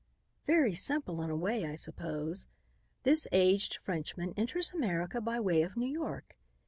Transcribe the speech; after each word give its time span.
Very 0.47 0.73
simple, 0.73 1.21
in 1.21 1.29
a 1.29 1.35
way, 1.35 1.63
I 1.63 1.75
suppose. 1.75 2.47
This 3.03 3.27
aged 3.31 3.77
Frenchman 3.83 4.33
enters 4.35 4.71
America 4.71 5.21
by 5.21 5.39
way 5.39 5.61
of 5.61 5.77
New 5.77 5.85
York. 5.91 6.35